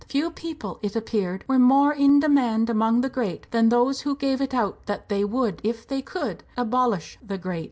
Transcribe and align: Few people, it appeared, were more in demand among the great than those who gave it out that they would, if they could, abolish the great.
Few 0.07 0.31
people, 0.31 0.79
it 0.81 0.95
appeared, 0.95 1.45
were 1.47 1.59
more 1.59 1.93
in 1.93 2.19
demand 2.19 2.71
among 2.71 3.01
the 3.01 3.07
great 3.07 3.45
than 3.51 3.69
those 3.69 4.01
who 4.01 4.15
gave 4.15 4.41
it 4.41 4.51
out 4.51 4.87
that 4.87 5.09
they 5.09 5.23
would, 5.23 5.61
if 5.63 5.87
they 5.87 6.01
could, 6.01 6.43
abolish 6.57 7.19
the 7.23 7.37
great. 7.37 7.59